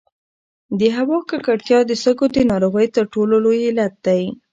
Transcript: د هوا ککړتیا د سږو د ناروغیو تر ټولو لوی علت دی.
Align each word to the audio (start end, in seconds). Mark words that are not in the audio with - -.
د 0.79 0.81
هوا 0.97 1.19
ککړتیا 1.29 1.79
د 1.85 1.91
سږو 2.03 2.27
د 2.35 2.39
ناروغیو 2.51 2.93
تر 2.97 3.05
ټولو 3.13 3.35
لوی 3.45 3.59
علت 3.69 3.93
دی. 4.07 4.23